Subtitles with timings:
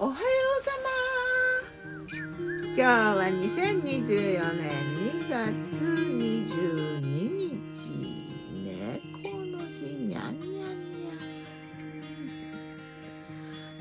[0.00, 0.16] おはよ
[0.60, 2.14] うさま。
[2.66, 5.42] 今日は2024年2月
[5.82, 7.58] 22日
[8.62, 11.18] 猫の日にゃんにゃんにゃん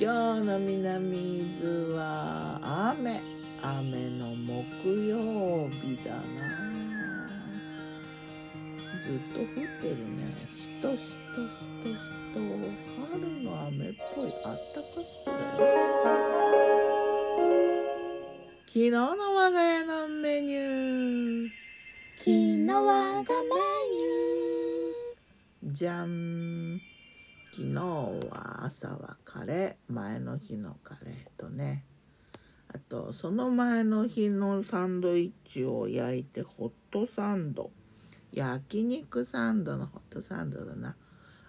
[0.00, 2.58] 今日の南伊豆は
[2.90, 3.22] 雨。
[3.62, 6.22] 雨の木曜日だな。
[9.04, 10.26] ずっと降ってるね。
[10.48, 12.02] しとしとしとし
[12.34, 12.40] と。
[13.70, 15.38] 雨っぽいあったかそうだよ
[18.66, 21.48] 昨日の我が家のメニュー。
[22.16, 26.80] 昨日我がメニューじゃん
[27.52, 27.74] 昨日
[28.30, 31.84] は朝はカレー前の日のカレーとね。
[32.72, 37.70] あとその前の日のサンドイッチを焼いてホットサンド。
[38.32, 40.96] 焼肉サンドのホットサンドだな。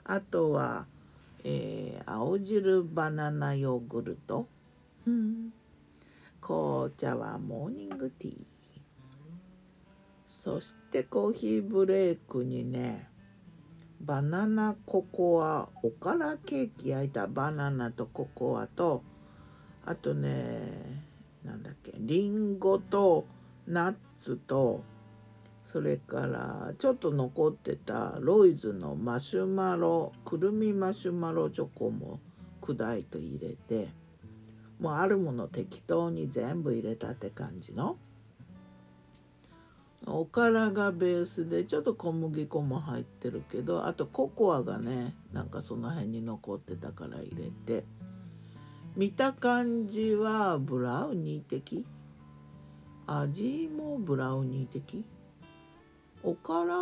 [0.04, 0.86] あとは、
[1.44, 4.48] えー、青汁バナナヨーグルト、
[5.08, 5.54] うん、
[6.40, 8.46] 紅茶はモーニングティー。
[10.32, 13.10] そしてコーヒーブレイクにね
[14.00, 19.04] バナナココアおからケーキ焼いたバナナとココアと
[19.86, 21.06] あとね
[21.44, 23.28] なんだっけりんごと
[23.68, 24.84] ナッツと
[25.72, 32.20] それからちょっと残ってたロイズのマシュマロくるみマシュマロチョコも
[32.62, 33.88] 砕いて入れて
[34.80, 37.96] もうあるもの適当に全部入れたって感じの？
[40.08, 47.86] おからがベースでちょっと小麦粉も入ってるけどあとココアがねなんかその辺に残ってたから入れて
[48.98, 51.86] 見た感じはブラウニー的？
[53.08, 55.06] 味もブラウニー的？
[56.24, 56.76] おから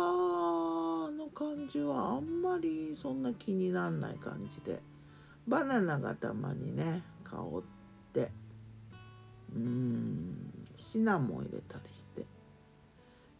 [1.10, 4.80] の感じはあんまりそんな気になんない感じで。
[5.48, 7.62] バナナがたまにね香っ
[8.12, 8.30] て。
[9.54, 10.36] うん。
[10.76, 12.26] シナモン入れたりして。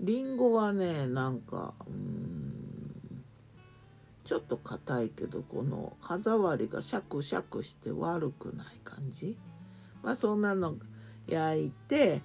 [0.01, 3.25] りんごはねなんかうん。
[4.25, 9.37] ちょっと硬いけどこの歯触りがシャクシャクして悪くない感じ。
[10.03, 10.77] まあそんなの
[11.27, 12.23] 焼いて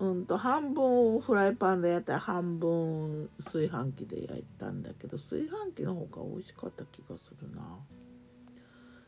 [0.00, 7.62] うんと半分フライパンでやったら半分炊飯器で焼いたんだけど炊飯器の方が美味しかった気がするな。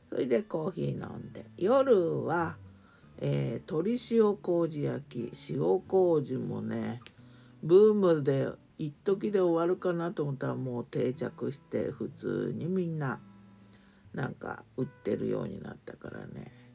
[0.08, 2.56] それでコーヒー飲んで夜は、
[3.18, 7.00] えー、鶏塩麹焼き塩麹もね
[7.62, 8.48] ブームで
[8.78, 13.18] 一時で終わるかなと思ったらもう定着して普通にみんな
[14.14, 16.65] なんか売ってるようになったからね。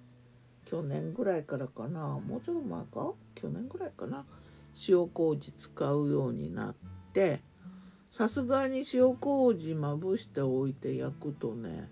[0.72, 2.18] 去年ぐらいからかな。
[2.18, 3.14] もうちょっと前か？
[3.36, 4.26] 去年ぐらいかな。
[4.88, 6.76] 塩麹使うようになっ
[7.12, 7.42] て
[8.10, 11.90] さすがに塩麹まぶしておいて焼くとね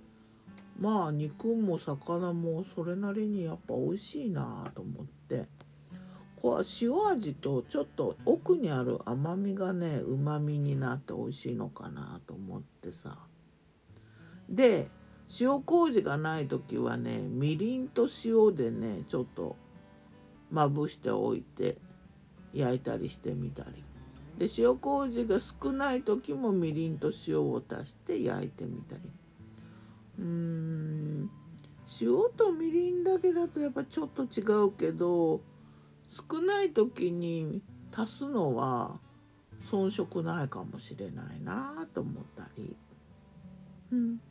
[0.80, 5.48] まあ肉も魚もそれなりにやっぱ美味しいなと思って
[6.42, 13.18] こう塩味とちょっと奥にある甘みがねうまみになって美味しいのかなと思ってさ。
[14.48, 14.88] で
[15.38, 19.56] 塩麹がない時はねみりんと塩でねちょっと
[20.50, 21.78] まぶしておいて
[22.54, 23.84] 焼いたりしてみたり。
[24.38, 29.02] で塩麹が少ない時もみりんと塩を足して焼いてみたり。
[30.20, 31.30] うーん
[32.02, 35.42] 塩とみりんだけだとやっぱちょっと違うけど
[36.10, 37.62] 少ない時に
[37.92, 39.00] 足すのは
[39.70, 42.76] 遜色ないかもしれないなと思ったり。
[43.92, 44.22] うん。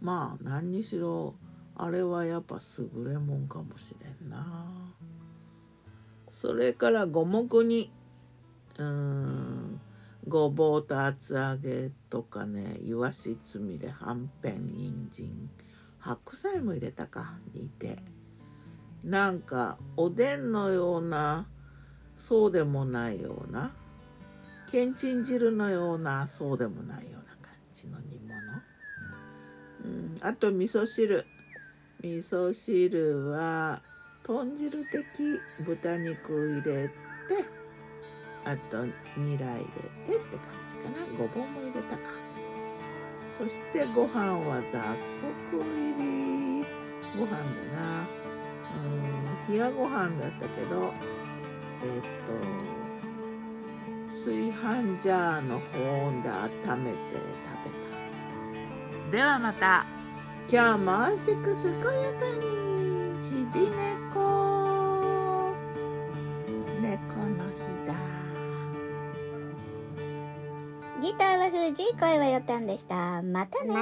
[0.00, 1.34] まあ何にしろ
[1.76, 4.46] あれはやっぱ優れもんかもしれんな。
[6.30, 7.92] それから五目に
[8.78, 9.80] うん
[10.28, 15.50] ごぼうと厚揚げとかねいわしつみれはんぺん人参
[15.98, 17.98] 白菜も入れたか煮て。
[19.04, 21.46] なんかおでんのような
[22.16, 23.72] そうでもないような
[24.70, 28.29] けんちん汁のようなそうでもないような感じの煮物、
[30.20, 31.26] あと味噌汁。
[32.02, 33.82] 味噌汁は
[34.22, 36.94] 豚汁的豚肉入れて
[38.44, 38.86] あと
[39.16, 39.66] ニラ入
[40.06, 41.04] れてって感じかな。
[41.18, 42.02] ごぼうも入れたか。
[43.38, 44.98] そしてご飯は雑
[45.52, 46.64] 穀入り。
[47.18, 47.36] ご飯だ
[47.80, 48.06] な。
[48.76, 48.90] うん。
[49.50, 50.92] 冷やご飯だったけど
[51.82, 52.32] えっ、と
[54.24, 55.64] 炊飯ジャーの保
[56.06, 57.16] 温で温めて食
[59.10, 59.86] べではまた
[60.52, 61.86] 今日も美味しく健や
[62.18, 62.42] かに
[63.22, 64.18] ちび猫。
[66.80, 67.94] 猫の日だ。
[71.00, 73.22] ギターは藤井声はよたんでした。
[73.22, 73.74] またね